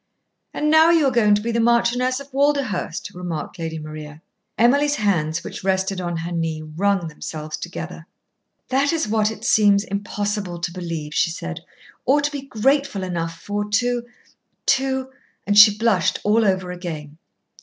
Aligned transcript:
"And 0.51 0.71
now 0.71 0.89
you 0.89 1.05
are 1.05 1.11
going 1.11 1.35
to 1.35 1.43
be 1.43 1.51
the 1.51 1.59
Marchioness 1.59 2.19
of 2.19 2.33
Walderhurst," 2.33 3.13
remarked 3.13 3.59
Lady 3.59 3.77
Maria. 3.77 4.23
Emily's 4.57 4.95
hands, 4.95 5.43
which 5.43 5.63
rested 5.63 6.01
on 6.01 6.17
her 6.17 6.31
knee, 6.31 6.63
wrung 6.63 7.07
themselves 7.07 7.55
together. 7.55 8.07
"That 8.69 8.91
is 8.91 9.07
what 9.07 9.29
it 9.29 9.45
seems 9.45 9.83
impossible 9.83 10.57
to 10.61 10.73
believe," 10.73 11.13
she 11.13 11.29
said, 11.29 11.59
"or 12.03 12.19
to 12.19 12.31
be 12.31 12.41
grateful 12.41 13.03
enough 13.03 13.39
for 13.39 13.63
to 13.69 14.07
to" 14.65 15.11
and 15.45 15.55
she 15.55 15.77
blushed 15.77 16.17
all 16.23 16.45
over 16.45 16.71
again. 16.71 17.19